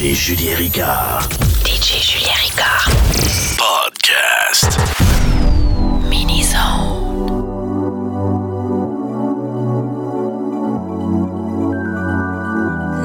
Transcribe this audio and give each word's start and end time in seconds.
DJ 0.00 0.14
Julien 0.14 0.56
Ricard. 0.56 1.28
DJ 1.62 2.00
Julien 2.00 2.34
Ricard. 2.40 2.88
Podcast. 3.60 4.78
Mini 6.08 6.42
Zone. 6.42 7.04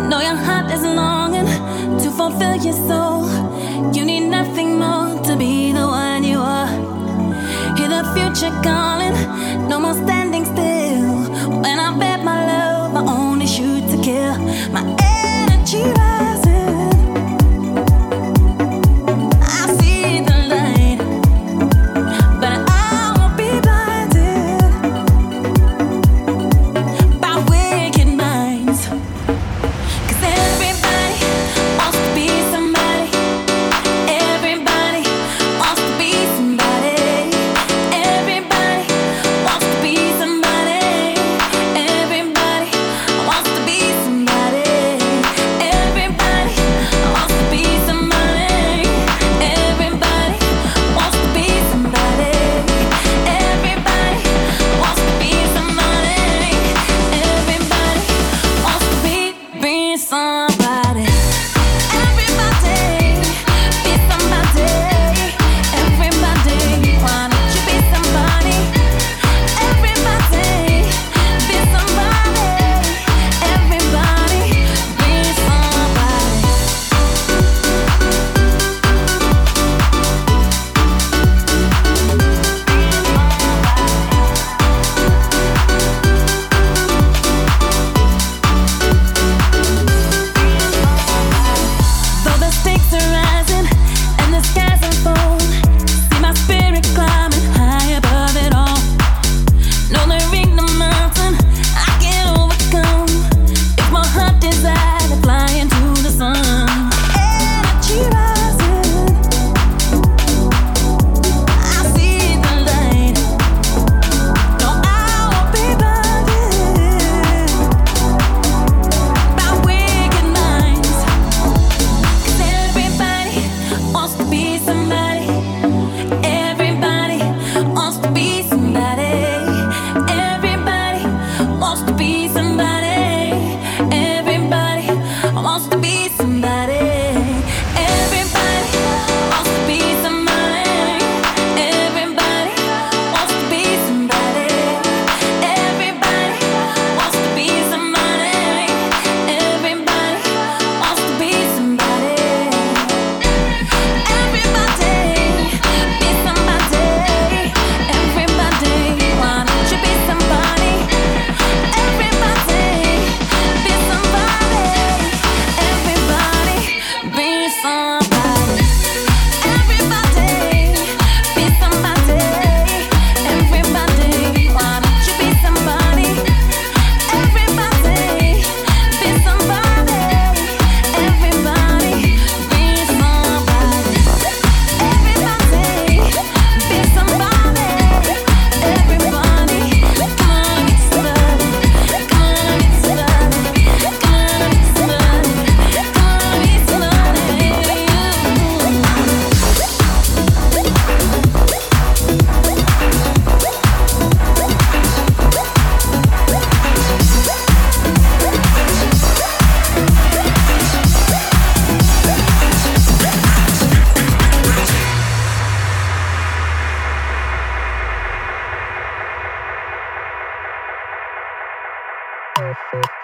Know 0.07 0.21
your 0.21 0.37
heart 0.37 0.71
is 0.71 0.83
longing 0.83 1.47
to 1.99 2.11
fulfill 2.11 2.55
your 2.63 2.77
soul. 2.87 3.27
You 3.93 4.05
need 4.05 4.29
nothing 4.29 4.79
more 4.79 5.21
to 5.25 5.35
be 5.35 5.73
the 5.73 5.85
one 5.85 6.23
you 6.23 6.39
are. 6.39 6.69
Hear 7.75 7.89
the 7.89 8.09
future 8.15 8.55
calling, 8.63 9.15
no 9.67 9.81
more 9.81 9.95
standing 9.95 10.45
still. 10.45 11.59
When 11.59 11.77
I 11.77 11.91
bet 11.99 12.23
my 12.23 12.39
love, 12.47 12.95
I 12.95 13.11
only 13.11 13.47
shoot 13.47 13.85
to 13.89 14.01
kill. 14.01 14.37
My 14.71 14.95
energy. 15.03 16.04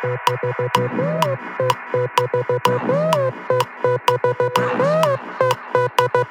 Thank 0.03 0.19
you. 6.16 6.30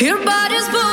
Your 0.00 0.18
body's 0.24 0.68
born. 0.70 0.83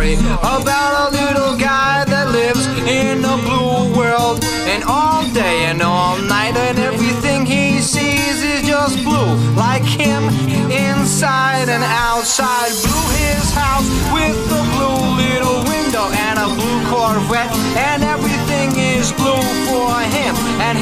story 0.00 0.14
about 0.40 1.08
a 1.08 1.10
little 1.12 1.56
guy 1.56 2.04
that 2.04 2.30
lives 2.32 2.66
in 2.88 3.24
a 3.24 3.36
blue 3.44 3.92
world. 3.96 4.42
And 4.72 4.82
all 4.84 5.22
day 5.32 5.64
and 5.66 5.82
all 5.82 6.16
night, 6.18 6.56
and 6.56 6.78
everything 6.78 7.44
he 7.44 7.80
sees 7.80 8.42
is 8.42 8.62
just 8.66 9.02
blue. 9.04 9.34
Like 9.54 9.84
him, 9.84 10.24
inside 10.70 11.68
and 11.68 11.84
outside. 11.84 12.70
Blue 12.84 13.08
his 13.20 13.52
house 13.52 13.88
with 14.12 14.36
a 14.60 14.62
blue 14.74 15.02
little 15.20 15.60
window 15.68 16.06
and 16.26 16.38
a 16.38 16.48
blue 16.48 16.80
Corvette. 16.88 17.52
And 17.76 18.02
everything 18.02 18.70
is 18.76 19.12
blue 19.12 19.44
for 19.68 20.00
him 20.16 20.29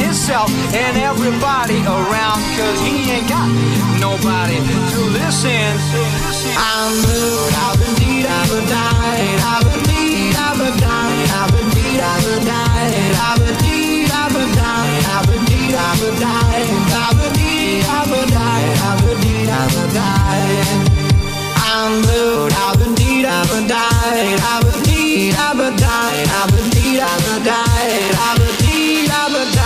himself 0.09 0.49
and 0.73 0.97
everybody 0.97 1.85
around 1.85 2.41
cause 2.57 2.81
he 2.81 3.13
ain't 3.13 3.29
got 3.29 3.45
nobody 4.01 4.57
to 4.57 5.01
listen 5.13 5.77
I'm 6.57 6.97
look, 7.05 7.53
I've 7.53 7.77
been 7.77 7.95
deed, 8.01 8.25
I've 8.25 8.49
been 8.49 8.65
dying. 8.73 9.39
I've 9.45 9.65
been 9.69 9.85
deed, 9.85 10.35
I've 10.35 10.57
been 10.57 10.77
dying. 10.81 11.29
I've 11.29 11.51
been 11.53 11.69
deed, 11.77 12.01
I've 12.01 12.25
been 12.25 12.45
dying. 12.49 13.15
I've 13.21 13.39
been 13.39 13.57
deed, 13.61 14.11
I've 14.11 14.33
been 14.33 14.53
dying. 14.57 15.05
I've 15.13 15.27
been 15.29 15.45
deed, 15.45 15.75
I've 15.77 16.01
been 16.01 16.17
dying. 16.19 16.73
I've 16.89 17.17
been 17.21 17.33
deed, 17.37 17.85
I've 17.85 18.09
been 18.09 18.29
died, 18.33 18.79
I've 18.89 19.01
been 19.05 19.21
deed, 19.21 19.49
I've 19.49 19.73
been 19.77 19.91
died 19.93 20.99
I'm 21.59 22.03
blue, 22.03 22.49
I've 22.49 22.79
been 22.79 22.95
deed, 22.95 23.25
I've 23.27 23.49
been 23.49 23.69
dying. 23.69 24.39
I've 24.41 24.65
been 24.65 24.83
deed, 24.83 25.35
I've 25.37 25.57
been 25.57 25.77
dying. 25.77 26.29
I've 26.33 26.51
been 26.51 26.71
deed, 26.71 27.01
I've 27.01 27.23
been 27.23 27.45
dying. 27.45 28.15
I've 28.17 28.39
been 28.39 28.57
deed, 28.65 29.11
I've 29.11 29.33
been 29.33 29.53
dying. 29.53 29.58